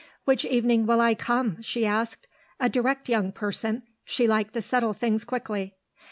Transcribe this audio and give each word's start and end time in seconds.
"Which 0.25 0.45
evening 0.45 0.87
will 0.87 0.99
I 0.99 1.13
come?" 1.13 1.61
she 1.61 1.85
asked. 1.85 2.27
A 2.59 2.67
direct 2.69 3.07
young 3.07 3.31
person; 3.31 3.83
she 4.03 4.25
liked 4.25 4.53
to 4.55 4.61
settle 4.63 4.93
things 4.93 5.23
quickly. 5.23 5.75